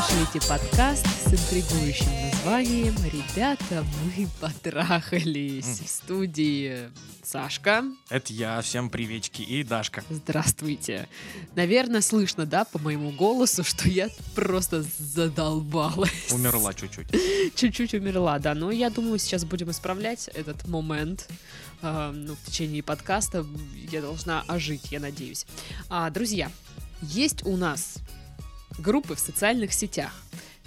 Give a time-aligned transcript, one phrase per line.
[0.00, 6.88] слушаете подкаст с интригующим названием «Ребята, мы потрахались» в студии
[7.24, 7.82] Сашка.
[8.08, 10.04] Это я, всем приветики, и Дашка.
[10.08, 11.08] Здравствуйте.
[11.56, 16.30] Наверное, слышно, да, по моему голосу, что я просто задолбалась.
[16.30, 17.08] Умерла чуть-чуть.
[17.56, 18.54] Чуть-чуть умерла, да.
[18.54, 21.28] Но я думаю, сейчас будем исправлять этот момент.
[21.82, 23.44] Э, ну, в течение подкаста
[23.90, 25.44] я должна ожить, я надеюсь.
[25.88, 26.52] А, друзья,
[27.02, 27.96] есть у нас
[28.78, 30.12] группы в социальных сетях.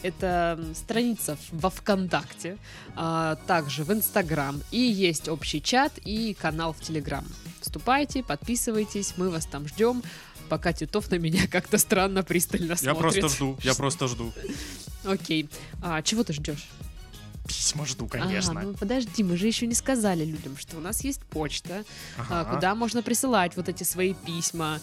[0.04, 2.58] Это страница во ВКонтакте,
[2.96, 4.62] а также в Инстаграм.
[4.72, 7.26] И есть общий чат и канал в Телеграм.
[7.62, 10.02] Вступайте, подписывайтесь, мы вас там ждем.
[10.50, 12.84] Пока Титов на меня как-то странно пристально смотрит.
[12.84, 14.34] Я просто жду, я просто жду.
[15.04, 15.50] Окей.
[15.82, 16.68] А чего ты ждешь?
[17.58, 18.60] Письма жду, конечно.
[18.60, 21.84] А, ну подожди, мы же еще не сказали людям, что у нас есть почта,
[22.18, 22.56] а, Ага.
[22.56, 24.80] куда можно присылать вот эти свои письма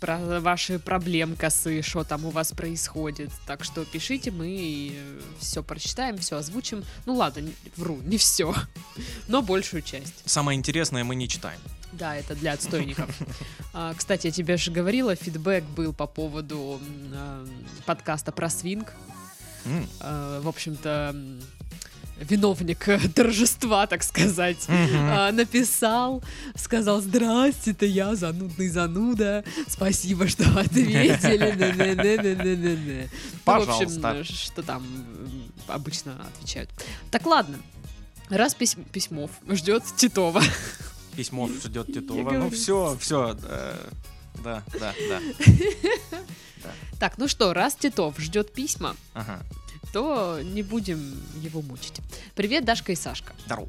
[0.00, 3.30] про ваши проблемкасы, что там у вас происходит.
[3.46, 4.96] Так что пишите, мы
[5.38, 6.84] все прочитаем, все озвучим.
[7.04, 8.54] Ну ладно, вру, не все,
[9.28, 10.14] но большую часть.
[10.24, 11.60] Самое интересное мы не читаем.
[11.92, 13.08] Да, это для отстойников.
[13.72, 16.80] А, Кстати, я тебе же говорила, фидбэк был по поводу
[17.14, 17.46] а,
[17.86, 18.92] подкаста про свинг.
[19.66, 19.86] М.
[20.00, 21.14] Э, в общем-то,
[22.20, 26.22] виновник э, торжества, так сказать, а, написал,
[26.54, 31.54] сказал, здрасте, это я, занудный зануда, спасибо, что ответили.
[31.56, 33.02] не-не-не-не-не-не».
[33.02, 34.16] Ну, в общем, Пожалуйста.
[34.16, 34.84] э, что там
[35.68, 36.70] обычно отвечают.
[37.10, 37.58] Так, ладно.
[38.28, 40.42] Раз пись- письмов ждет Титова.
[41.16, 42.30] Письмо ждет Титова.
[42.32, 43.36] Ну все, все.
[44.42, 45.20] Да, да, да.
[46.98, 48.96] Так, ну что, раз Титов ждет письма.
[49.96, 51.00] То не будем
[51.40, 52.02] его мучить.
[52.34, 53.32] Привет, Дашка и Сашка.
[53.46, 53.68] Здорово.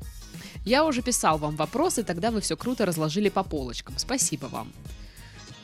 [0.66, 3.98] Я уже писал вам вопросы, тогда вы все круто разложили по полочкам.
[3.98, 4.74] Спасибо вам.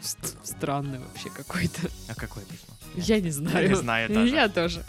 [0.01, 1.81] Ст- Странный вообще какой-то.
[2.07, 2.75] А какое письмо?
[2.95, 3.67] Я не знаю.
[3.67, 4.33] не знаю тоже.
[4.33, 4.85] Я тоже.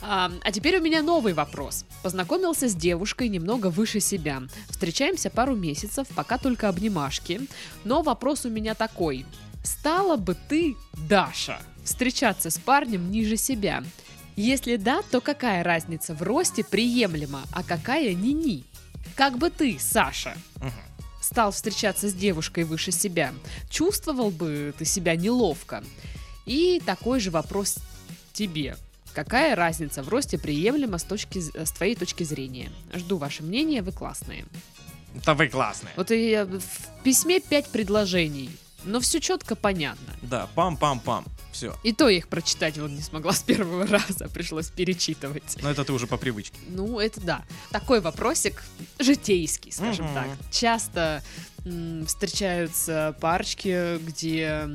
[0.00, 1.84] А, а теперь у меня новый вопрос.
[2.02, 4.44] Познакомился с девушкой немного выше себя.
[4.70, 7.42] Встречаемся пару месяцев, пока только обнимашки.
[7.84, 9.26] Но вопрос у меня такой.
[9.64, 10.76] Стала бы ты,
[11.10, 13.84] Даша, встречаться с парнем ниже себя?
[14.36, 18.64] Если да, то какая разница в росте приемлема, а какая ни-ни?
[19.14, 20.36] Как бы ты, Саша,
[21.20, 23.34] стал встречаться с девушкой выше себя,
[23.68, 25.84] чувствовал бы ты себя неловко?
[26.46, 27.78] И такой же вопрос
[28.32, 28.76] тебе.
[29.12, 32.70] Какая разница в росте приемлема с, точки, с твоей точки зрения?
[32.94, 34.46] Жду ваше мнение, вы классные.
[35.26, 35.92] Да вы классные.
[35.96, 38.50] Вот и в письме пять предложений,
[38.84, 40.14] но все четко понятно.
[40.22, 41.24] Да, пам-пам-пам.
[41.52, 41.76] Все.
[41.82, 45.56] И то я их прочитать вот не смогла с первого раза, пришлось перечитывать.
[45.62, 46.56] Но это ты уже по привычке.
[46.68, 47.44] Ну, это да.
[47.70, 48.62] Такой вопросик
[48.98, 50.14] житейский, скажем Мгм.
[50.14, 50.28] так.
[50.52, 51.22] Часто
[51.64, 54.68] м, встречаются парочки, где...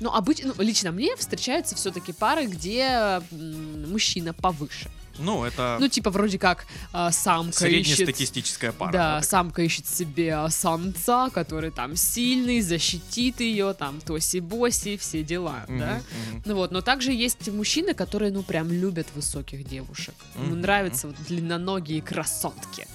[0.00, 4.90] Ну, обычно, ну, лично мне встречаются все-таки пары, где м, мужчина повыше.
[5.18, 8.06] Ну, это Ну, типа, вроде как а, самка ищет...
[8.78, 8.92] пара.
[8.92, 15.64] Да, вот самка ищет себе самца, который там сильный, защитит ее, там, тоси-боси, все дела,
[15.68, 15.94] Мгм, да?
[16.30, 16.42] мгм.
[16.46, 20.14] Ну вот, но также есть мужчины, которые, ну, прям любят высоких девушек.
[20.34, 20.60] Ему Мгм.
[20.60, 22.86] нравятся вот длинноногие красотки.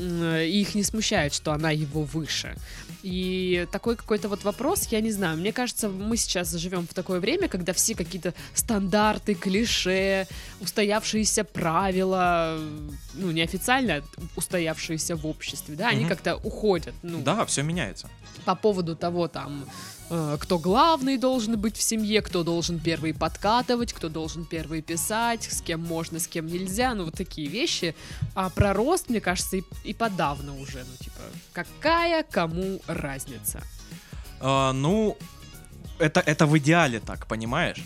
[0.00, 2.56] Э, И их не смущает, что она его выше.
[3.02, 7.20] И такой какой-то вот вопрос, я не знаю, мне кажется, мы сейчас живем в такое
[7.20, 10.26] время, когда все какие-то стандарты, клише,
[10.60, 12.58] устоявшиеся правила,
[13.14, 14.02] ну, неофициально
[14.36, 16.08] устоявшиеся в обществе, да, они Мгм.
[16.08, 18.08] как-то уходят, ну, Да, все меняется.
[18.44, 19.64] по поводу того, там,
[20.10, 25.44] э, кто главный должен быть в семье, кто должен первый подкатывать, кто должен первый писать,
[25.50, 27.94] с кем можно, с кем нельзя, ну, вот такие вещи.
[28.34, 31.20] А про рост, мне кажется, и, и подавно уже, ну, типа,
[31.52, 33.62] какая кому разница?
[34.40, 35.16] А, ну,
[35.98, 37.82] это, это в идеале так, понимаешь?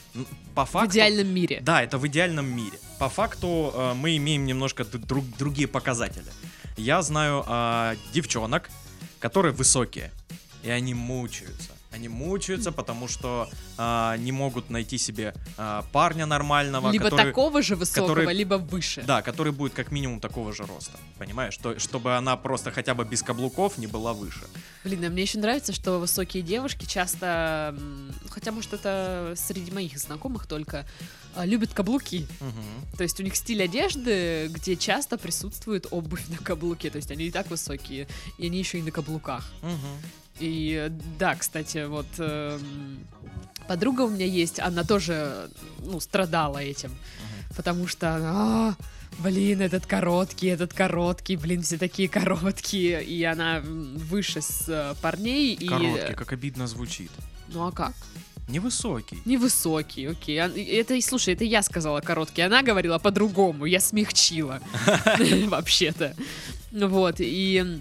[0.55, 0.89] По факту...
[0.89, 1.61] В идеальном мире.
[1.63, 2.79] Да, это в идеальном мире.
[2.99, 6.31] По факту э, мы имеем немножко друг, другие показатели.
[6.77, 8.71] Я знаю э, девчонок,
[9.21, 10.11] которые высокие,
[10.63, 11.78] и они мучаются.
[11.99, 17.61] Они мучаются, потому что э, не могут найти себе э, парня нормального, либо который, такого
[17.61, 19.03] же высокого, который- либо выше.
[19.03, 21.57] да, который будет как минимум такого же роста, понимаешь?
[21.57, 24.47] То, чтобы она просто хотя бы без каблуков не была выше.
[24.85, 27.75] Блин, а мне еще нравится, что высокие девушки часто,
[28.31, 30.87] хотя, может, это среди моих знакомых только,
[31.35, 32.29] а, любят каблуки.
[32.41, 32.97] Мгм.
[32.97, 36.91] То есть у них стиль одежды, где часто присутствует обувь на каблуке.
[36.91, 38.07] То есть они и так высокие,
[38.39, 39.51] и они еще и на каблуках.
[39.63, 39.79] Мгм.
[40.41, 43.07] И э, да, кстати, вот эм,
[43.67, 45.51] подруга у меня есть, она тоже,
[45.81, 46.91] ну, страдала этим.
[47.57, 48.75] Потому что она, «А,
[49.19, 53.03] блин, этот короткий, этот короткий, блин, все такие короткие.
[53.05, 55.55] И она выше с э, парней.
[55.55, 57.11] И, Короткий, как обидно звучит.
[57.49, 57.95] Ну а как?
[58.49, 59.19] Невысокий.
[59.27, 60.39] Невысокий, окей.
[60.39, 64.61] Это, и слушай, это я сказала короткий, она говорила по-другому, я смягчила.
[65.49, 66.15] Вообще-то.
[66.73, 67.81] Вот, и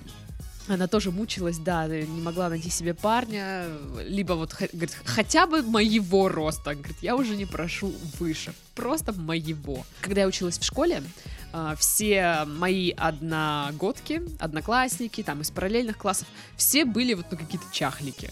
[0.67, 3.65] она тоже мучилась, да, не могла найти себе парня,
[4.05, 6.75] либо вот, говорит, хотя бы моего роста.
[6.75, 9.85] Говорит, я уже не прошу выше, просто моего.
[10.01, 11.03] Когда я училась в школе,
[11.53, 18.31] а, все мои одногодки, одноклассники, там, из параллельных классов, все были вот ну, какие-то чахлики.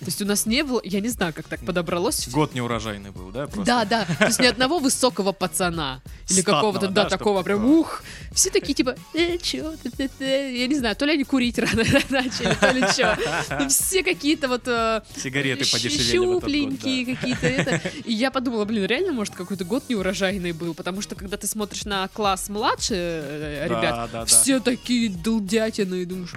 [0.00, 2.28] То есть у нас не было, я не знаю, как так подобралось.
[2.28, 3.46] Год неурожайный был, да?
[3.46, 3.64] Просто?
[3.64, 6.00] Да, да, то есть ни одного высокого пацана.
[6.28, 8.02] Или какого-то, да, да, такого прям, ух.
[8.32, 11.58] Все такие типа, э, чё, ты, ты, ты?» я не знаю, то ли они курить
[11.58, 13.16] рано начали, то ли чё.
[13.58, 17.46] Ну, все какие-то вот э, Сигареты подешевели щупленькие какие-то.
[17.46, 17.88] Это.
[18.04, 21.84] И я подумала, блин, реально, может, какой-то год неурожайный был, потому что, когда ты смотришь
[21.84, 26.34] на класс младше э, ребят, все такие долдятины, и думаешь,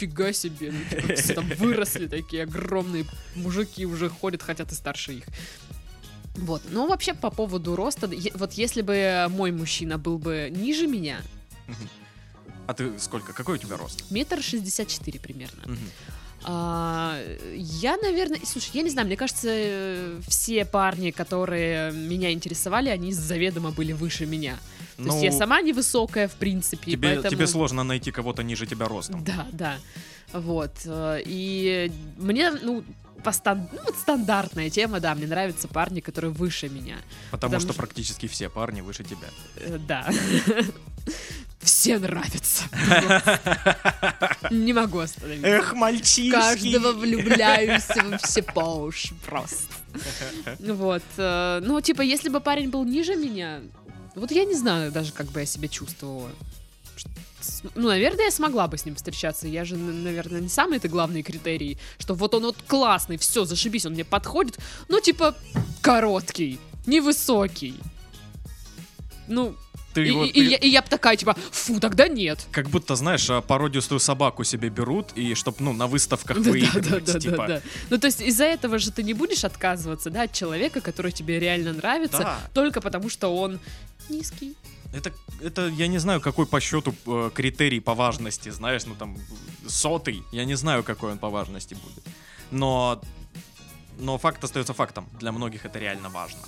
[0.00, 3.04] фига себе, ну, типа, все там выросли такие огромные
[3.36, 5.24] мужики уже ходят, хотят и старше их.
[6.36, 11.20] Вот, ну вообще по поводу роста, вот если бы мой мужчина был бы ниже меня,
[12.66, 13.32] А ты сколько?
[13.32, 14.10] Какой у тебя рост?
[14.10, 15.90] метр шестьдесят четыре примерно, Мгм.
[16.44, 17.18] А,
[17.54, 23.12] я, наверное, слушай, я не знаю, мне кажется, э, все парни, которые меня интересовали, они
[23.12, 24.58] заведомо были выше меня.
[24.96, 27.30] То есть я Ну, сама невысокая, в принципе, тебе, поэтому...
[27.30, 29.24] тебе сложно найти кого-то ниже тебя ростом.
[29.24, 29.76] Да, да.
[30.32, 30.72] Вот.
[30.84, 32.84] э, И мне, ну,
[33.24, 36.96] по стан- ну, вот стандартная тема, да, мне нравятся парни, которые выше меня.
[37.30, 39.28] Потому, потому что что- практически все парни выше тебя.
[39.56, 40.08] Э, Да.
[41.60, 42.64] Все нравятся.
[44.50, 45.46] Не могу остановиться.
[45.46, 46.30] Эх, мальчишки!
[46.30, 49.66] Каждого влюбляюсь вообще по уши просто.
[50.58, 51.02] Вот.
[51.18, 53.60] э, Ну, типа, если бы парень был ниже меня,
[54.14, 56.30] вот я не знаю даже, как бы я себя чувствовала.
[57.74, 59.48] Ну, наверное, я смогла бы с ним встречаться.
[59.48, 63.86] Я же, наверное, не самый это главный критерий, что вот он вот классный, все, зашибись,
[63.86, 64.58] он мне подходит.
[64.88, 65.34] Ну, типа,
[65.80, 67.74] короткий, невысокий.
[69.28, 69.54] Ну,
[69.94, 72.46] Ты и, вот, и- и ты я, и я бы такая, типа, фу, тогда нет.
[72.52, 76.50] как будто, знаешь, а, породистую собаку себе берут, и чтоб, ну, на выставках Да, да,
[76.50, 77.46] выигрывать, да, да, типа.
[77.48, 77.62] да.
[77.90, 81.38] Ну, то есть из-за этого же ты не будешь отказываться, да, от человека, который тебе
[81.40, 82.38] реально нравится, Да.
[82.54, 83.58] только потому что он
[84.08, 84.54] низкий.
[84.92, 89.16] Это, это, я не знаю, какой по счету э, критерий по важности, знаешь, ну там,
[89.68, 92.04] сотый, я не знаю, какой он по важности будет.
[92.50, 93.00] Но,
[93.98, 96.40] но факт остается фактом, для многих это реально важно.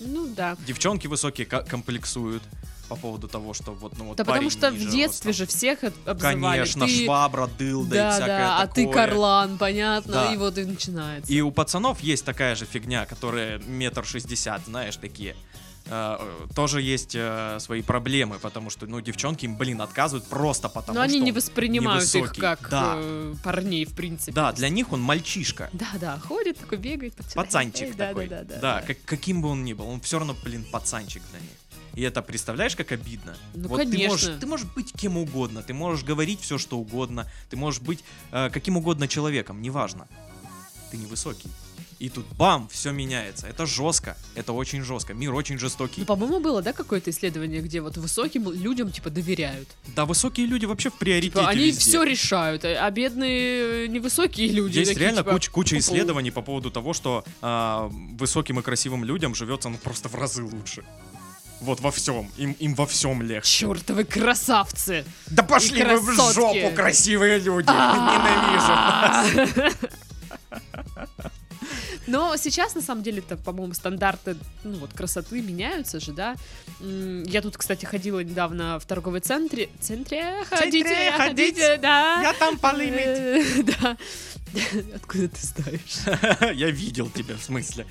[0.00, 0.56] Ну да.
[0.66, 2.42] Девчонки высокие комплексуют
[2.88, 5.32] по поводу того, что вот, ну вот Да потому что в детстве ростом.
[5.34, 6.40] же всех обзывали.
[6.40, 7.04] Конечно, ты...
[7.04, 8.92] швабра, дылда и Да, всякое да, а ты такое.
[9.06, 10.32] карлан, понятно, Да.
[10.32, 11.30] и вот и начинается.
[11.30, 15.36] И у пацанов есть такая же фигня, которая метр шестьдесят, знаешь, такие.
[15.90, 20.96] Э, тоже есть э, свои проблемы, потому что, ну, девчонки им, блин, отказывают просто потому,
[20.96, 22.40] Но они что не он воспринимают их невысокий.
[22.40, 22.92] как Да.
[22.96, 24.32] э, парней, в принципе.
[24.32, 25.68] Да, для них он мальчишка.
[25.72, 27.14] Да, да, ходит такой, бегает.
[27.34, 28.28] Пацанчик Эй, да, такой.
[28.28, 31.50] Да, да, как- каким бы он ни был, он все равно, блин, пацанчик для них.
[31.94, 33.36] И это, представляешь, как обидно?
[33.54, 34.08] Ну, вот Ты конечно.
[34.08, 38.04] можешь, ты можешь быть кем угодно, ты можешь говорить все, что угодно, ты можешь быть
[38.30, 40.06] э, каким угодно человеком, неважно.
[40.92, 41.48] Ты невысокий.
[42.00, 43.46] И тут бам, все меняется.
[43.46, 45.12] Это жестко, это очень жестко.
[45.12, 46.00] Мир очень жестокий.
[46.00, 49.68] Ну, по-моему, было, да, какое-то исследование, где вот высоким людям, типа, доверяют.
[49.94, 51.80] Да, высокие люди вообще в приоритете Типа, они везде.
[51.80, 54.78] все решают, а бедные э, невысокие люди.
[54.78, 59.04] Есть такие, реально типа, куча, куча исследований по поводу того, что а, высоким и красивым
[59.04, 60.82] людям живется ну, просто в разы лучше.
[61.60, 62.30] Вот во всем.
[62.38, 63.66] Им, им во всем легче.
[63.66, 65.04] Чертовы красавцы!
[65.26, 67.68] Да пошли вы в жопу, красивые люди!
[67.68, 69.26] А.
[72.10, 76.34] Но сейчас, на самом деле, это, по-моему, стандарты ну, вот, красоты меняются же, да.
[76.80, 79.68] Я тут, кстати, ходила недавно в торговый центре.
[79.80, 80.44] Центре?
[80.50, 81.56] Ходите, ходить.
[81.56, 82.34] ходите, да.
[82.38, 83.96] там Э, Да.
[84.96, 86.56] Откуда ты знаешь?
[86.56, 87.86] Я видел тебя, в смысле.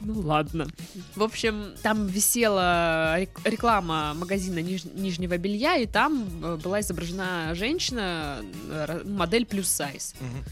[0.00, 0.68] Ну ладно.
[1.16, 7.54] В общем, там висела рек- реклама магазина ниж- нижнего белья, и там э, была изображена
[7.56, 8.40] женщина,
[8.70, 10.14] э, модель плюс сайз.
[10.20, 10.44] Мгм.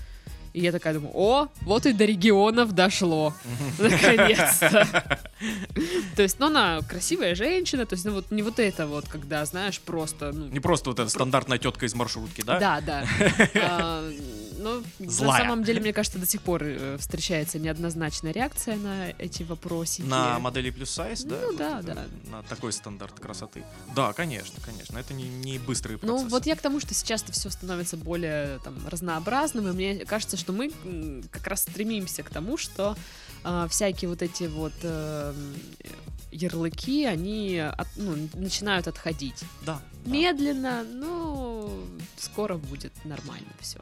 [0.54, 3.34] И я такая думаю, о, вот и до регионов дошло.
[3.78, 5.20] Наконец-то.
[6.14, 9.44] То есть, ну, она красивая женщина, то есть, ну, вот не вот это вот, когда,
[9.46, 12.60] знаешь, просто, ну, Не просто вот эта стандартная тетка из маршрутки, да?
[12.60, 13.04] да, да.
[14.66, 15.42] А, Ну, на Злая.
[15.42, 20.06] самом деле, мне кажется, до сих пор э, встречается неоднозначная реакция на эти вопросики.
[20.06, 21.38] На модели плюс сайз, да?
[21.40, 22.06] Ну Вот да, это, да.
[22.30, 23.64] На такой стандарт красоты.
[23.94, 24.98] Да, конечно, конечно.
[24.98, 26.30] Это не, не быстрый Ну, процесс.
[26.30, 30.52] вот я к тому, что сейчас-то все становится более там, разнообразным, и мне кажется, что
[30.52, 30.70] мы
[31.30, 32.96] как раз стремимся к тому, что
[33.44, 35.34] а, всякие вот эти вот э,
[36.32, 39.42] ярлыки, они от- ну, начинают отходить.
[39.64, 39.80] Да.
[40.04, 41.70] Медленно, но
[42.16, 43.78] скоро будет нормально все.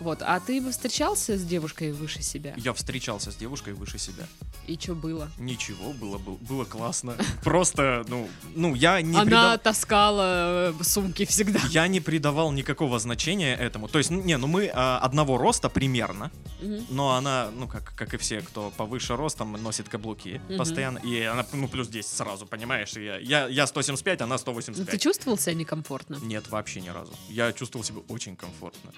[0.00, 2.54] Вот, а ты бы встречался с девушкой выше себя?
[2.56, 4.24] Я встречался с девушкой выше себя.
[4.66, 5.30] И что было?
[5.38, 7.16] Ничего, было, было, было классно.
[7.42, 11.60] Просто, ну, ну, я не Она придав- таскала э, сумки всегда.
[11.70, 13.88] Я не придавал никакого значения этому.
[13.88, 16.30] То есть, ну, не, ну мы а, одного роста примерно,
[16.62, 16.86] Мгм.
[16.90, 20.58] но она, ну, как, как и все, кто повыше ростом, носит каблуки Мгм.
[20.58, 20.98] постоянно.
[20.98, 22.96] И она, ну, плюс 10 сразу, понимаешь?
[22.96, 24.90] И я, я, я 175, она Ну, 185.
[24.90, 26.18] ты чувствовал себя некомфортно?
[26.22, 27.12] Нет, вообще ни разу.
[27.28, 28.92] Я чувствовал себя очень комфортно.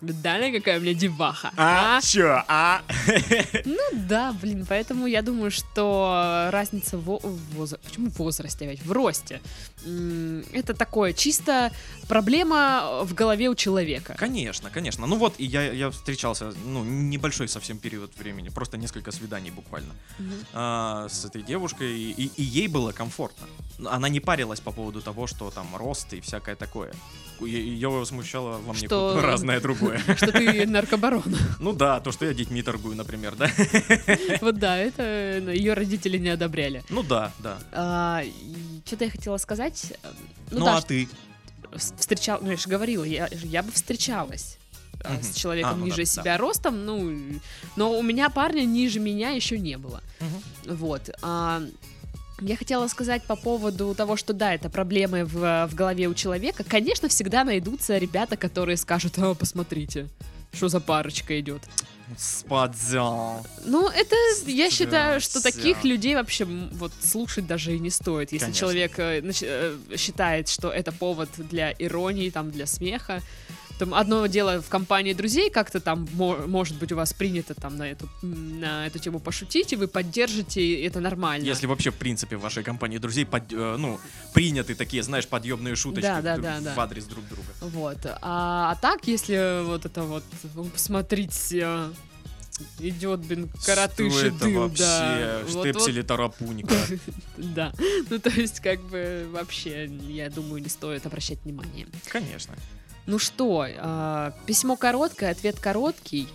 [0.00, 1.50] Видали, какая у меня деваха?
[1.56, 2.00] а?
[2.02, 2.82] чё, а?
[3.64, 7.18] Ну да, блин, поэтому я думаю, что разница в
[7.56, 9.40] возрасте, почему в возрасте опять, в росте,
[10.52, 11.72] это такое чисто
[12.08, 14.14] проблема в голове у человека.
[14.18, 15.06] Конечно, конечно.
[15.06, 19.92] Ну вот, и я, я встречался, ну, небольшой совсем период времени, просто несколько свиданий буквально,
[20.18, 20.32] Мгм.
[20.52, 23.46] а, с этой девушкой, и, и- и ей было комфортно.
[23.90, 26.92] Она не парилась по поводу того, что там рост и всякое такое.
[27.40, 29.87] Ее смущало во мне Что- разное другое.
[30.16, 31.24] Что ты наркобарон.
[31.60, 33.48] Ну да, то, что я детьми торгую, например, да?
[34.40, 35.02] Вот да, это
[35.52, 36.82] ее родители не одобряли.
[36.90, 38.22] Ну да, да.
[38.86, 39.92] Что-то я хотела сказать.
[40.50, 41.08] Ну Ну да, а ты?
[41.76, 44.56] встречал, ну я же говорила, я, бы встречалась
[45.04, 45.22] а, Мгм.
[45.22, 46.04] с человеком А, ну да, ниже да.
[46.06, 47.40] себя ростом, ну,
[47.76, 50.02] но у меня парня ниже меня еще не было.
[50.20, 50.76] Мгм.
[50.76, 51.10] Вот.
[51.22, 51.62] а,
[52.40, 56.64] я хотела сказать по поводу того, что да, это проблемы в, в голове у человека.
[56.64, 60.08] Конечно, всегда найдутся ребята, которые скажут, а, посмотрите,
[60.52, 61.62] что за парочка идет.
[62.16, 63.46] Спадзял.
[63.66, 64.16] Ну, это,
[64.46, 68.32] я считаю, что таких людей вообще вот слушать даже и не стоит.
[68.32, 68.60] Если Конечно.
[68.60, 73.22] человек э, э, считает, что это повод для иронии, там, для смеха,
[73.78, 77.76] там одно дело в компании друзей как-то там мо- может быть у вас принято там
[77.76, 81.44] на эту на эту тему пошутить и вы поддержите и это нормально.
[81.44, 83.98] Если вообще, в принципе, в вашей компании друзей, под- э, ну,
[84.34, 86.74] приняты такие, знаешь, подъемные шуточки Да, да, да, да.
[86.74, 87.48] в адрес друг друга.
[87.60, 87.98] Вот.
[88.04, 90.24] А, а так, если вот это вот,
[90.72, 91.84] посмотрите,
[92.80, 94.82] идет, блин, коротыш Что это дым, вообще?
[94.82, 95.40] да.
[95.48, 96.74] Штепсель вот или тарапунька?
[97.36, 97.72] Да,
[98.10, 101.86] ну то есть как бы вообще, я думаю, не стоит обращать внимание.
[102.08, 102.54] Конечно.
[103.08, 106.28] Ну что, а, письмо короткое, ответ короткий,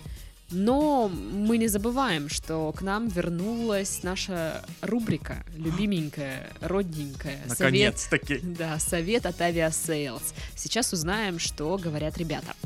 [0.50, 7.38] но мы не забываем, что к нам вернулась наша рубрика, любименькая, родненькая.
[7.46, 8.38] Совет, Наконец-таки.
[8.42, 10.34] да, совет от Aviasales.
[10.56, 12.56] Сейчас узнаем, что говорят ребята.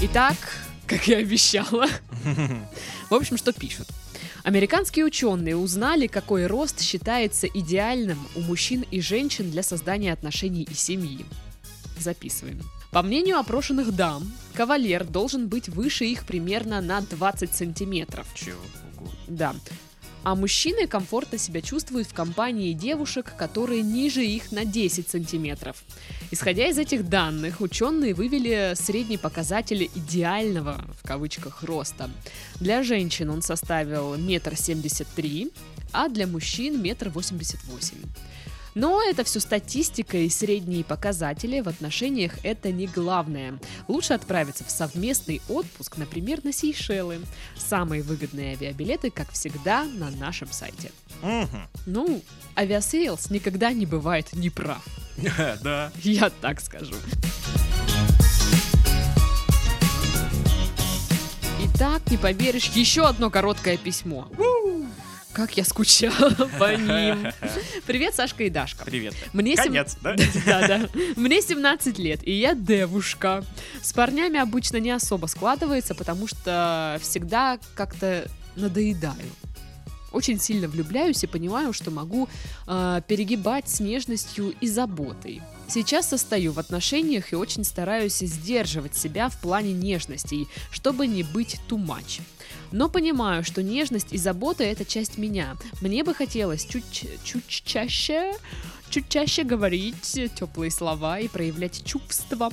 [0.00, 0.36] Итак,
[0.88, 1.86] как я обещала,
[3.10, 3.86] в общем, что пишут?
[4.44, 10.74] Американские ученые узнали, какой рост считается идеальным у мужчин и женщин для создания отношений и
[10.74, 11.24] семьи.
[11.98, 12.60] Записываем.
[12.92, 18.26] По мнению опрошенных дам, кавалер должен быть выше их примерно на 20 сантиметров.
[18.34, 18.60] Чего.
[19.28, 19.54] Да.
[20.24, 25.84] А мужчины комфортно себя чувствуют в компании девушек, которые ниже их на 10 сантиметров.
[26.30, 32.10] Исходя из этих данных, ученые вывели средний показатель идеального, в кавычках, роста.
[32.58, 35.52] Для женщин он составил метр семьдесят три,
[35.92, 37.98] а для мужчин метр восемьдесят восемь.
[38.74, 43.58] Но это все статистика и средние показатели в отношениях это не главное.
[43.88, 47.20] Лучше отправиться в совместный отпуск, например, на Сейшелы.
[47.56, 50.90] Самые выгодные авиабилеты, как всегда, на нашем сайте.
[51.22, 51.68] Мгм.
[51.86, 52.22] Ну,
[52.56, 54.84] Aviasales никогда не бывает неправ.
[55.62, 55.92] Да.
[56.02, 56.94] Я так скажу.
[61.66, 64.28] Итак, не поверишь, еще одно короткое письмо.
[65.34, 67.26] Как я скучала по ним.
[67.86, 68.84] Привет, Сашка и Дашка.
[68.84, 69.14] Привет.
[69.32, 70.14] Мне сем- Конец, да?
[70.46, 70.88] Да, да.
[71.16, 73.44] Мне 17 лет, и я девушка.
[73.82, 79.28] С парнями обычно не особо складывается, потому что всегда как-то надоедаю.
[80.12, 82.28] Очень сильно влюбляюсь и понимаю, что могу
[82.68, 85.42] э, перегибать с нежностью и заботой.
[85.68, 91.58] Сейчас состою в отношениях и очень стараюсь сдерживать себя в плане нежностей, чтобы не быть
[91.68, 92.20] too much.
[92.70, 95.56] Но понимаю, что нежность и забота это часть меня.
[95.80, 98.34] Мне бы хотелось чуть, чуть чаще
[98.90, 102.52] чуть чаще говорить теплые слова и проявлять чувства.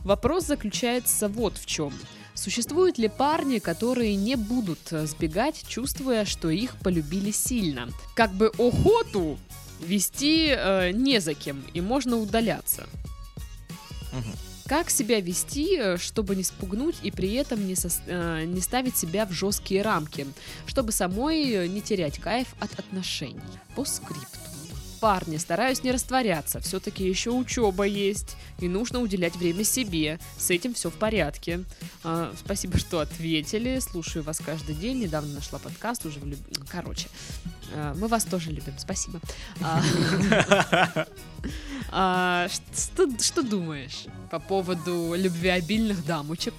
[0.00, 1.94] Вопрос заключается вот в чем.
[2.34, 7.88] Существуют ли парни, которые не будут сбегать, чувствуя, что их полюбили сильно?
[8.14, 9.38] Как бы охоту
[9.80, 12.86] вести э, не за кем, и можно удаляться.
[14.12, 14.32] Мгм.
[14.66, 18.96] Как себя вести, э, чтобы не спугнуть и при этом не, сос- э, не ставить
[18.96, 20.26] себя в жесткие рамки,
[20.66, 23.40] чтобы самой э, не терять кайф от отношений?
[23.74, 24.38] По скрипту.
[25.00, 26.60] парни, стараюсь не растворяться.
[26.60, 30.18] Все-таки еще учеба есть, и нужно уделять время себе.
[30.36, 31.64] С этим все в порядке.
[32.02, 33.78] А, спасибо, что ответили.
[33.78, 34.98] Слушаю вас каждый день.
[34.98, 36.40] Недавно нашла подкаст, уже влюб...
[36.68, 37.06] Короче,
[37.94, 38.74] мы вас тоже любим.
[38.78, 39.20] Спасибо.
[41.90, 46.54] А, а, что, что думаешь по поводу любвеобильных дамочек?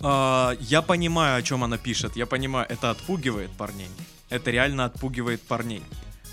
[0.00, 2.16] А, я понимаю, о чем она пишет.
[2.16, 3.90] Я понимаю, это отпугивает парней.
[4.30, 5.82] Это реально отпугивает парней.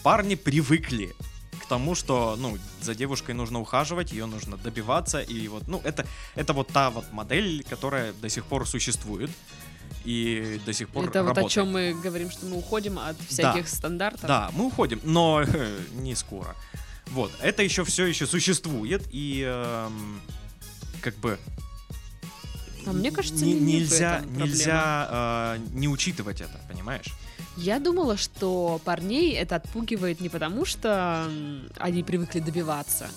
[0.03, 1.13] Парни привыкли
[1.61, 6.05] к тому, что, ну, за девушкой нужно ухаживать, ее нужно добиваться, и вот, ну, это,
[6.35, 9.29] это вот та вот модель, которая до сих пор существует
[10.05, 11.43] и до сих пор Это работает.
[11.43, 14.27] вот о чем мы говорим, что мы уходим от всяких стандартов.
[14.27, 15.43] Да, мы уходим, но
[15.93, 16.55] не скоро.
[17.07, 20.21] Вот, это еще все еще существует, и эм,
[21.01, 21.37] как бы
[22.85, 27.07] А мне кажется, не- нельзя, нельзя э, не учитывать это, понимаешь?
[27.57, 31.29] Я думала, что парней это отпугивает не потому, что
[31.77, 33.09] они привыкли добиваться,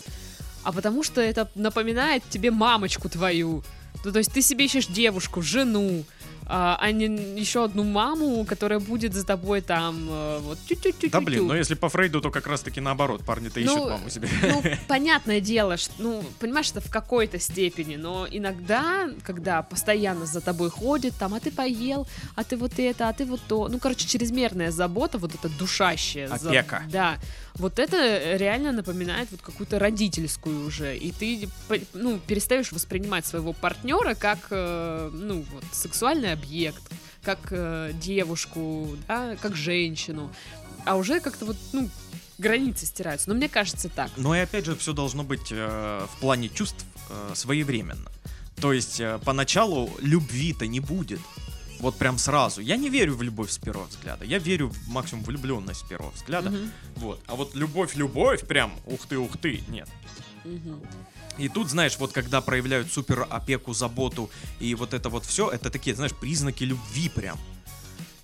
[0.65, 3.63] а потому что это напоминает тебе мамочку твою.
[4.05, 6.05] Ну, то есть ты себе ищешь девушку, жену,
[6.47, 7.07] а, а не
[7.41, 11.11] еще одну маму, которая будет за тобой там э, вот тю-тю-тю-тю-тю.
[11.11, 14.11] Да блин, но если по Фрейду, то как раз таки наоборот, парни-то ищут Ну, маму
[14.11, 14.29] себе.
[14.43, 20.41] Ну, понятное дело, что, ну, понимаешь, это в какой-то степени, но иногда, когда постоянно за
[20.41, 23.79] тобой ходит, там, а ты поел, а ты вот это, а ты вот то, ну,
[23.79, 26.29] короче, чрезмерная забота, вот эта душащая.
[26.29, 26.83] за- Опека.
[26.91, 27.17] Да.
[27.55, 31.49] Вот это реально напоминает вот какую-то родительскую уже, и ты,
[31.93, 36.83] ну, перестаешь воспринимать своего партнера как, э, ну, вот, сексуальный объект,
[37.23, 40.33] как э, девушку, да, как женщину,
[40.85, 41.89] а уже как-то вот, ну,
[42.39, 43.29] границы стираются.
[43.29, 44.11] Но мне кажется так.
[44.17, 48.11] Но и опять же, все должно быть э, в плане чувств э, своевременно.
[48.61, 51.21] То есть э, поначалу любви-то не будет.
[51.81, 52.61] Вот прям сразу.
[52.61, 54.25] Я не верю в любовь с первого взгляда.
[54.25, 56.51] Я верю в максимум влюбленность с первого взгляда.
[56.51, 56.71] Мгм.
[56.97, 57.21] Вот.
[57.27, 59.89] А вот любовь-любовь прям, ух ты, ух ты, нет.
[60.45, 60.81] Мгм.
[61.37, 65.71] И тут, знаешь, вот когда проявляют супер опеку, заботу и вот это вот все, это
[65.71, 67.39] такие, знаешь, признаки любви прям.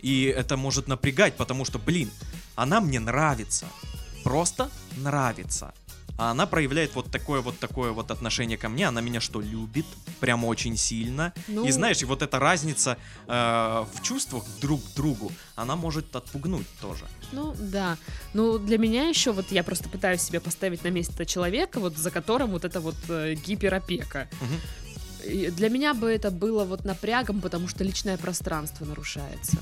[0.01, 2.11] И это может напрягать, потому что, блин,
[2.55, 3.67] она мне нравится.
[4.23, 5.75] Просто нравится.
[6.21, 8.87] А она проявляет вот такое вот такое вот отношение ко мне.
[8.87, 9.87] Она меня что, любит?
[10.21, 11.33] Прям очень сильно.
[11.49, 13.33] Ну- И знаешь, и вот эта разница э,
[13.95, 17.07] в чувствах друг к другу, она может отпугнуть тоже.
[17.33, 17.97] Ну, да.
[18.35, 22.11] Ну, для меня еще, вот я просто пытаюсь себя поставить на место человека, вот за
[22.11, 24.29] которым вот это вот э, гиперопека.
[25.25, 29.57] И для меня бы это было вот напрягом, потому что личное пространство нарушается.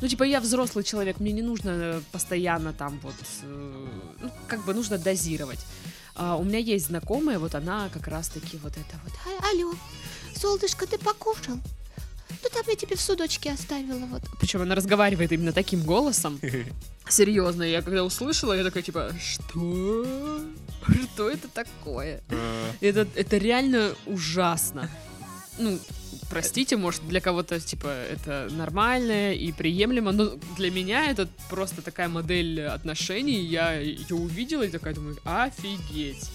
[0.00, 3.86] Ну, типа, я взрослый человек, мне не нужно э, постоянно там вот, э,
[4.20, 5.64] ну, как бы нужно дозировать.
[6.16, 9.12] А у меня есть знакомая, вот она как раз-таки вот это вот.
[9.26, 9.74] А- Алло,
[10.34, 11.56] солнышко, ты покушал?
[12.42, 14.22] Ну там я тебе в судочке оставила вот.
[14.40, 16.40] Причем она разговаривает именно таким голосом.
[17.08, 20.40] Серьезно, я когда услышала, я такая типа, что?
[21.14, 22.22] Что это такое?
[22.30, 24.90] Э, Это, это реально ужасно.
[25.58, 25.78] Ну,
[26.30, 32.08] простите, может, для кого-то, типа, это нормально и приемлемо, но для меня это просто такая
[32.08, 33.40] модель отношений.
[33.44, 36.30] Я ее увидела и такая думаю, офигеть.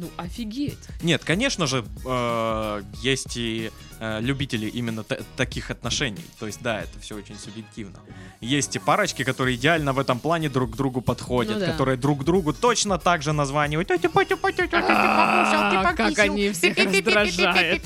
[0.00, 0.78] Ну, офигеть.
[1.02, 6.24] Нет, конечно же, э, есть и э, любители именно та- таких отношений.
[6.38, 7.98] То есть, да, это все очень субъективно.
[8.40, 11.72] Есть и парочки, которые идеально в этом плане друг к другу подходят, Ну да.
[11.72, 13.88] которые друг другу точно так же названивают.
[13.88, 16.22] «Тетя, тетя, тетя, тетя, ты А, как покисил».
[16.32, 17.82] они всех раздражают.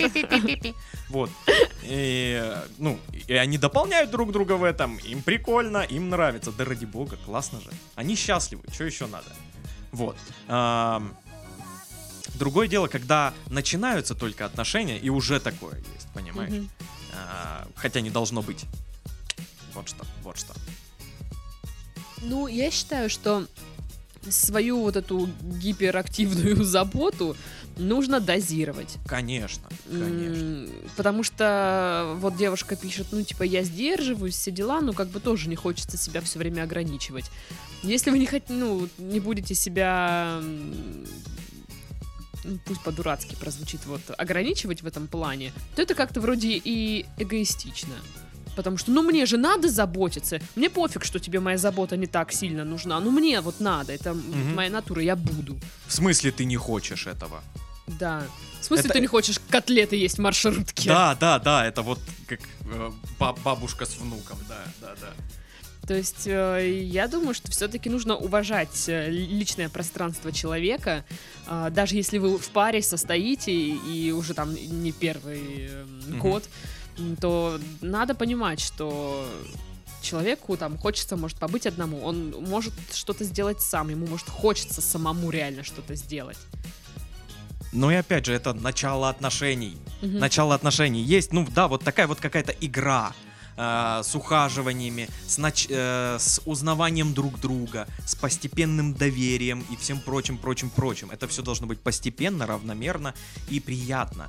[1.09, 1.31] Вот.
[1.83, 4.99] И, э, ну, и они дополняют друг друга в этом.
[4.99, 6.53] Им прикольно, им нравится.
[6.53, 7.71] Да ради бога, классно же.
[7.97, 9.27] Они счастливы, что еще надо?
[9.93, 10.17] Вот.
[12.35, 16.53] Другое дело, когда начинаются только отношения, и уже такое есть, понимаешь?
[16.53, 16.71] Мгм.
[17.13, 18.65] А, Хотя не должно быть.
[19.75, 20.53] Вот что, вот что.
[22.23, 23.47] Ну, я считаю, что
[24.29, 27.37] свою вот эту гиперактивную заботу
[27.77, 28.97] нужно дозировать.
[29.07, 30.69] Конечно, конечно.
[30.97, 35.49] Потому что вот девушка пишет, ну, типа, я сдерживаюсь, все дела, ну, как бы тоже
[35.49, 37.31] не хочется себя все время ограничивать.
[37.83, 38.45] Если вы не хот...
[38.49, 40.41] ну, не будете себя,
[42.45, 47.95] ну, пусть по-дурацки прозвучит, вот, ограничивать в этом плане, то это как-то вроде и эгоистично.
[48.57, 50.39] Потому что, ну, мне же надо заботиться.
[50.55, 53.01] Мне пофиг, что тебе моя забота не так сильно нужна.
[53.01, 53.93] Ну, мне вот надо.
[53.93, 54.55] Это Мгм.
[54.55, 55.59] моя натура, я буду.
[55.89, 57.43] В смысле ты не хочешь этого?
[57.87, 58.23] Да.
[58.61, 60.89] В смысле, Это- ты не хочешь котлеты есть в маршрутке?
[60.89, 65.13] Да, да, да, это вот как э, ба- бабушка с внуком, да, да, да.
[65.87, 71.05] То есть э, я думаю, что все-таки нужно уважать э, личное пространство человека,
[71.47, 76.19] а, даже если вы в паре состоите и уже там не первый э, Мгм.
[76.21, 76.45] год,
[76.99, 79.29] м, то надо понимать, что
[80.01, 85.31] человеку там хочется, может, побыть одному, он может что-то сделать сам, ему, может, хочется самому
[85.31, 86.39] реально что-то сделать.
[87.73, 89.77] Ну и опять же, это начало отношений.
[90.01, 90.19] Мгм.
[90.19, 91.03] Начало отношений.
[91.03, 93.13] Есть, ну да, вот такая вот какая-то игра
[93.57, 100.01] э, с ухаживаниями, с, нач- э, с узнаванием друг друга, с постепенным доверием и всем
[100.01, 101.11] прочим, прочим, прочим.
[101.11, 103.15] Это все должно быть постепенно, равномерно
[103.49, 104.29] и приятно,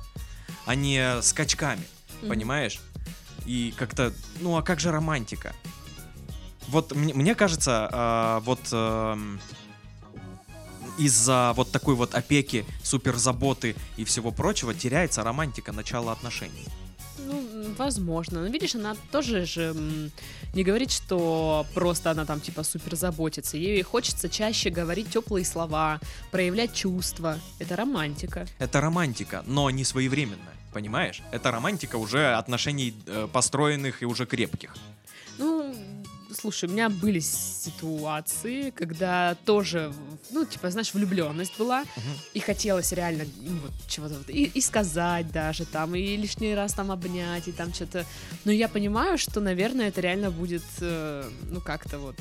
[0.66, 1.82] а не скачками,
[2.22, 2.28] Мгм.
[2.28, 2.80] понимаешь?
[3.46, 5.54] И как-то, ну а как же романтика?
[6.68, 9.38] Вот мне, мне кажется, э, вот эм,
[10.98, 16.66] из-за вот такой вот опеки, суперзаботы и всего прочего теряется романтика начала отношений.
[17.26, 18.40] Ну, возможно.
[18.40, 19.74] Но видишь, она тоже же
[20.54, 23.56] не говорит, что просто она там типа супер заботится.
[23.56, 27.38] Ей хочется чаще говорить теплые слова, проявлять чувства.
[27.58, 28.46] Это романтика.
[28.58, 31.22] Это романтика, но не своевременная, понимаешь?
[31.32, 34.74] Это романтика уже отношений э, построенных и уже крепких.
[36.32, 39.92] Слушай, у меня были ситуации, когда тоже,
[40.30, 41.84] ну, типа, знаешь, влюбленность была,
[42.34, 46.72] и хотелось реально ну, вот, чего-то вот, и, и сказать даже там, и лишний раз
[46.74, 48.04] там обнять, и там что-то.
[48.44, 52.16] Но я понимаю, что, наверное, это реально будет, э, ну, как-то вот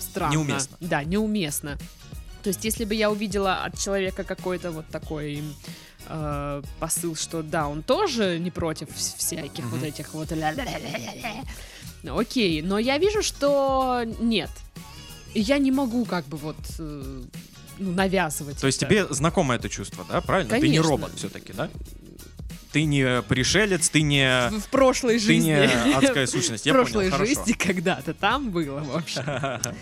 [0.00, 0.32] странно.
[0.32, 0.76] Неуместно.
[0.80, 1.78] Да, неуместно.
[2.42, 5.42] То есть, если бы я увидела от человека какой-то вот такой
[6.08, 9.84] э, посыл, что да, он тоже не против вс- всяких вот Мгм.
[9.88, 11.44] этих вот ля-ля-ля-ля-ля.
[12.04, 14.50] Окей, но я вижу, что нет.
[15.34, 17.22] Я не могу как бы вот э,
[17.78, 18.58] ну, навязывать.
[18.58, 18.92] То есть это.
[18.92, 20.20] тебе знакомо это чувство, да?
[20.20, 20.50] Правильно?
[20.50, 20.88] Ты не Конечно.
[20.88, 21.70] робот все-таки, да?
[22.72, 24.48] Ты не пришелец, ты не...
[24.50, 25.48] в, в прошлой Ты жизни.
[25.48, 29.22] не адская сущность, в я прошлой понял, жизни когда-то там было, в общем.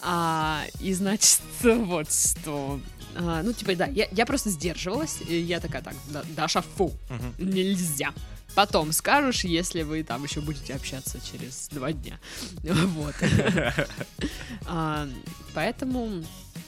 [0.00, 2.80] А, и значит, вот что.
[3.16, 6.92] а, ну, типа, да, я, я просто сдерживалась, и я такая, так, да, Даша, фу,
[7.10, 7.50] Мгм.
[7.50, 8.12] нельзя.
[8.58, 12.18] Потом скажешь, если вы там еще будете общаться через два дня.
[12.64, 13.14] Вот.
[14.66, 15.08] А,
[15.54, 16.24] Поэтому,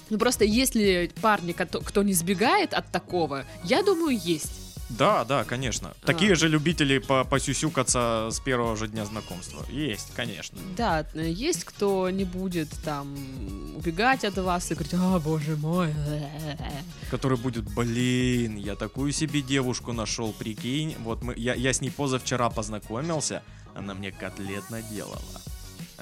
[0.09, 4.69] ну просто если парни, кто не сбегает от такого, я думаю, есть.
[4.90, 5.94] Да, да, конечно.
[6.03, 6.07] А.
[6.07, 9.64] Такие же любители по посюсюкаться с первого же дня знакомства.
[9.70, 10.59] Есть, конечно.
[10.76, 13.14] Да, есть кто не будет там
[13.76, 15.94] убегать от вас и говорить, о, боже мой.
[17.11, 20.96] Который будет, блин, я такую себе девушку нашел, прикинь.
[21.00, 23.42] Вот мы, я, я с ней позавчера познакомился,
[23.74, 25.20] она мне котлет наделала.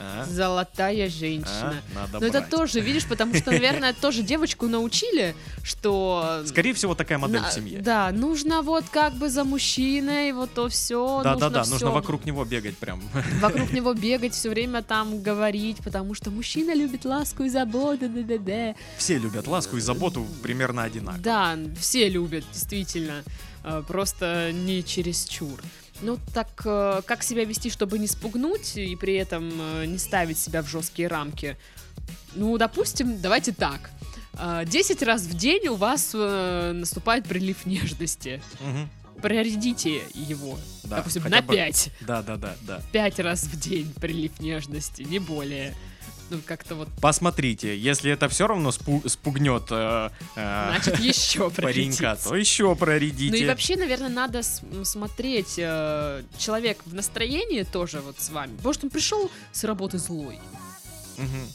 [0.01, 0.25] А?
[0.25, 1.11] Золотая А?
[1.11, 1.83] женщина.
[1.95, 2.51] Надо Но это брать.
[2.51, 6.43] тоже, видишь, потому что, наверное, тоже девочку научили, что...
[6.47, 7.81] Скорее всего, такая модель в семье.
[7.81, 11.23] Да, нужно вот как бы за мужчиной, вот то все.
[11.23, 13.01] Да, да, да, нужно вокруг него бегать прям.
[13.41, 18.75] вокруг него бегать, все время там говорить, потому что мужчина любит ласку и заботу, да-да-да.
[18.97, 21.23] Все любят ласку и заботу примерно одинаково.
[21.23, 23.25] Да, все любят, действительно.
[23.65, 25.61] Э, Просто не чересчур.
[26.01, 30.39] Ну, так э, как себя вести, чтобы не спугнуть и при этом э, не ставить
[30.39, 31.57] себя в жесткие рамки?
[32.35, 33.91] Ну, допустим, давайте так.
[34.35, 38.41] Э, 10 раз в день у вас э, наступает прилив нежности.
[38.61, 38.89] Мгм.
[39.21, 40.57] Проредите его.
[40.85, 41.91] Да, допустим, на бы- 5.
[42.03, 42.81] Да, да, да, да.
[42.93, 45.75] 5 раз в день прилив нежности, не более.
[46.31, 52.17] Ну, как-то вот, Посмотрите, если это все равно спу- спугнет э, э, значит, еще паренька,
[52.23, 53.31] то еще проредите.
[53.31, 58.59] Ну и вообще, наверное, надо смотреть э, человек в настроении тоже вот с вами.
[58.63, 60.39] Может, он пришел с работы злой.
[61.17, 61.47] Мгм.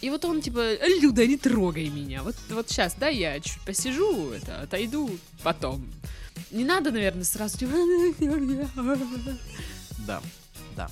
[0.00, 2.22] И вот он типа, Люда, не трогай меня.
[2.22, 5.10] Вот, вот сейчас, да, я чуть посижу, это, отойду
[5.42, 5.86] потом.
[6.50, 7.72] Не надо, наверное, сразу типа,
[10.06, 10.20] Да.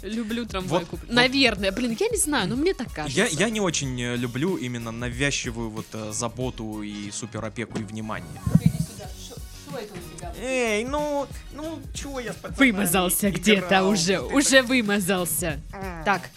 [0.02, 1.06] Люблю трамвай Вот- куплю.
[1.06, 1.14] вот.
[1.14, 3.18] Наверное, блин, я не знаю, но мне так кажется.
[3.20, 8.40] Я, я не очень э, люблю именно навязчивую вот э, заботу и суперопеку и внимание.
[10.42, 15.60] Эй, ну, ну, чего я с пацанами Вымазался где-то уже, уже вымазался.
[16.04, 16.30] Так,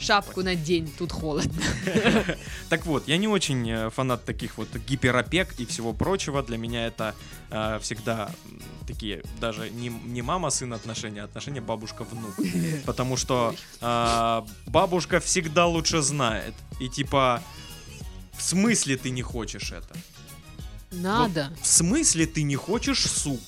[0.00, 1.62] шапку надень, тут холодно.
[2.68, 6.42] Так вот, я не очень э, фанат таких вот гиперопек и всего прочего.
[6.42, 7.14] Для меня это
[7.50, 8.30] э, всегда
[8.86, 12.34] такие даже не, не мама-сын отношения, а отношения бабушка-внук.
[12.86, 16.54] Потому что э, бабушка всегда лучше знает.
[16.80, 17.42] И типа,
[18.32, 19.96] в смысле ты не хочешь это?
[20.92, 21.52] Надо.
[21.60, 23.40] В смысле ты не хочешь суп?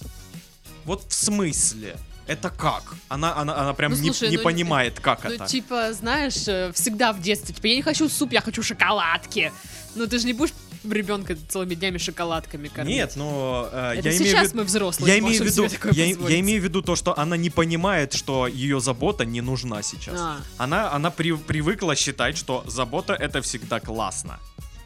[0.85, 1.97] Вот в смысле?
[2.33, 2.95] Это как?
[3.09, 5.47] Она, она, она прям Ну, не, слушай, не ну, понимает, как Ну, это.
[5.47, 9.53] типа, знаешь, э, всегда в детстве, типа, я не хочу суп, я хочу шоколадки.
[9.95, 10.53] Ну, ты же не будешь
[10.91, 12.97] ребенка целыми днями шоколадками кормить.
[12.97, 14.57] Нет, но э, Это я имею сейчас виду...
[14.59, 17.51] мы взрослые Я имею в виду, я, я имею в виду то, что она не
[17.51, 20.19] понимает, что ее забота не нужна сейчас.
[20.19, 24.41] А, Она, она при- привыкла считать, что забота это всегда классно.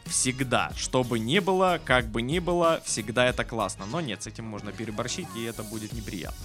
[0.05, 0.71] Всегда.
[0.77, 3.85] Что бы ни было, как бы ни было, всегда это классно.
[3.85, 6.37] Но нет, с этим можно переборщить, и это будет неприятно.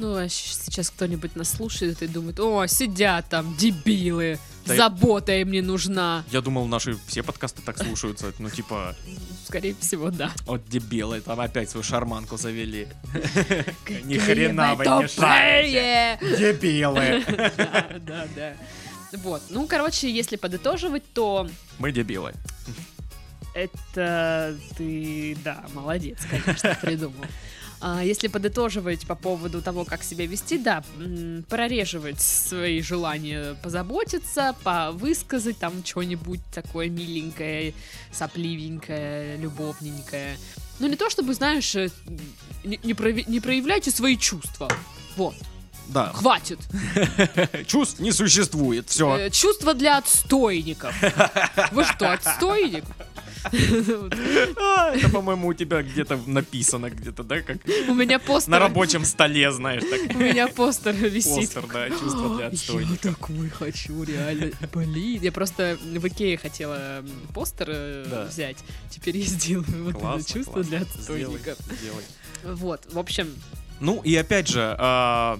[0.00, 5.50] Ну, а сейчас кто-нибудь нас слушает и думает, о, сидят там, дебилы, Да забота им
[5.50, 6.24] не нужна.
[6.30, 8.32] Я думал, наши все подкасты так слушаются.
[8.38, 8.96] Ну, типа,
[9.46, 10.32] Скорее всего, да.
[10.46, 12.88] от дебилы, там опять свою шарманку завели.
[14.04, 16.18] Ни хрена вы не шарите.
[16.38, 17.22] Дебилы.
[17.56, 18.52] Да, да, да.
[19.18, 21.46] Вот, ну, короче, если подытоживать, то
[21.78, 22.32] Мы дебилы.
[23.54, 27.24] это ты, да, молодец, конечно, придумал.
[27.82, 30.84] А если подытоживать по поводу того, как себя вести, да,
[31.48, 37.72] прореживать свои желания позаботиться, повысказать там что-нибудь такое миленькое,
[38.12, 40.36] сопливенькое, любовненькое.
[40.78, 41.88] Ну, не то чтобы, знаешь, э,
[42.64, 44.68] не, не прояви- не проявляйте свои чувства.
[45.16, 45.34] Вот,
[45.88, 46.12] Да.
[46.14, 46.58] хватит.
[47.66, 48.88] Чувств не существует.
[48.88, 49.16] Все.
[49.16, 50.94] Э, Чувства для отстойников.
[51.72, 52.84] Вы что, отстойник?
[53.44, 58.50] А, Это, по-моему, у тебя где-то написано, где-то, да, как У меня постер.
[58.50, 60.16] на рабочем столе, знаешь, так.
[60.16, 61.52] У меня постер висит.
[61.52, 63.08] Постер, да, чувство для Я отстойника.
[63.08, 64.50] такой хочу, реально.
[64.74, 65.22] Блин.
[65.22, 68.58] Я просто в Икее хотела постер э, взять.
[68.90, 71.56] Теперь я сделаю вот это чувство для отстойника.
[72.44, 73.28] Вот, в общем,
[73.80, 75.38] Ну и опять же, а,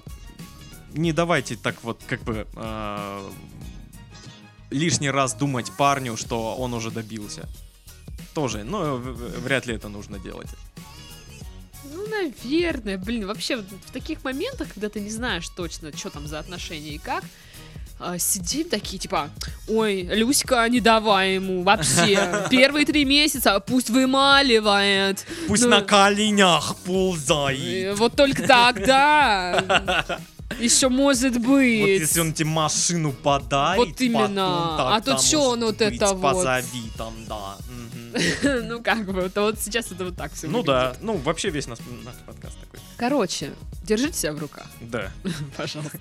[0.93, 3.23] не давайте так вот как бы а,
[4.71, 7.49] лишний раз думать парню, что он уже добился.
[8.35, 10.49] Тоже, но вряд ли это нужно делать.
[11.85, 16.39] ну, наверное, блин, вообще в таких моментах, когда ты не знаешь точно, что там за
[16.39, 17.25] отношения и как,
[18.03, 19.29] а, сидим такие, типа,
[19.69, 22.47] ой, Люська, не давай ему вообще.
[22.51, 25.27] Первые три месяца пусть вымаливает.
[25.49, 27.99] Пусть Ну, на коленях Э, ползает.
[27.99, 30.21] Вот только тогда
[30.59, 32.01] еще может Вот быть.
[32.01, 34.75] если он тебе машину подарит, Вот именно.
[34.77, 36.23] потом А тут может он вот это вот?
[36.23, 37.57] Позови там, да.
[38.65, 41.67] Ну как бы, это вот сейчас это вот так все Ну да, ну вообще весь
[41.67, 41.79] наш,
[42.27, 42.81] подкаст такой.
[42.97, 43.53] Короче,
[43.85, 45.13] держите себя в руках, Да.
[45.57, 45.99] пожалуйста.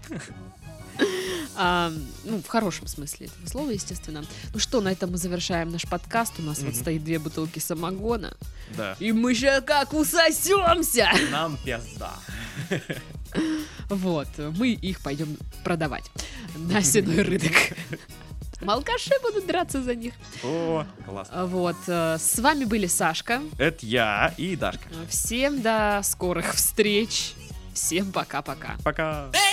[1.56, 1.92] А,
[2.26, 4.24] ну, в хорошем смысле этого слова, естественно.
[4.54, 6.34] Ну что, на этом мы завершаем наш подкаст.
[6.40, 8.36] У нас вот стоит две бутылки самогона.
[8.76, 8.96] Да.
[9.00, 11.10] И мы сейчас как усосемся!
[11.32, 12.14] Нам пизда.
[13.90, 16.06] Вот, мы их пойдем продавать
[16.56, 17.54] на сеной рынок.
[18.66, 20.14] Алкаши будут драться за них.
[20.44, 21.34] О, классно.
[21.34, 23.42] А Вот, э, с вами были Сашка.
[23.58, 24.84] Это я и Дашка.
[25.08, 27.34] Всем до скорых встреч.
[27.74, 28.76] Всем пока-пока.
[28.84, 29.32] Пока.
[29.32, 29.50] baby.